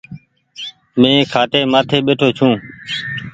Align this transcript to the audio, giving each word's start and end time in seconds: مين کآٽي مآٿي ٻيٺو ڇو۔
مين 0.99 1.15
کآٽي 1.33 1.59
مآٿي 1.71 1.97
ٻيٺو 2.05 2.27
ڇو۔ 2.37 2.47